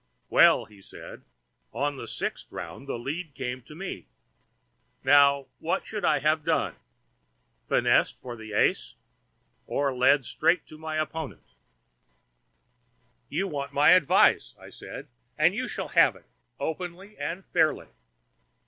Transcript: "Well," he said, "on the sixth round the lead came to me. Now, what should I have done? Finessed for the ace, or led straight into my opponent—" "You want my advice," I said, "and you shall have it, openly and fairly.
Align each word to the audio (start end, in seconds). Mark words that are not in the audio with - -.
"Well," 0.31 0.65
he 0.65 0.81
said, 0.81 1.25
"on 1.71 1.95
the 1.95 2.07
sixth 2.07 2.51
round 2.51 2.87
the 2.87 2.97
lead 2.97 3.35
came 3.35 3.61
to 3.61 3.75
me. 3.75 4.07
Now, 5.03 5.45
what 5.59 5.85
should 5.85 6.03
I 6.03 6.17
have 6.17 6.43
done? 6.43 6.75
Finessed 7.69 8.19
for 8.19 8.35
the 8.35 8.51
ace, 8.53 8.95
or 9.67 9.93
led 9.95 10.25
straight 10.25 10.61
into 10.61 10.79
my 10.79 10.95
opponent—" 10.97 11.53
"You 13.29 13.47
want 13.47 13.73
my 13.73 13.91
advice," 13.91 14.55
I 14.59 14.71
said, 14.71 15.07
"and 15.37 15.53
you 15.53 15.67
shall 15.67 15.89
have 15.89 16.15
it, 16.15 16.25
openly 16.59 17.15
and 17.19 17.45
fairly. 17.45 17.89